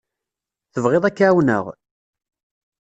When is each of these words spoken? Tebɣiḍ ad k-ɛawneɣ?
Tebɣiḍ 0.73 1.03
ad 1.05 1.15
k-ɛawneɣ? 1.17 1.65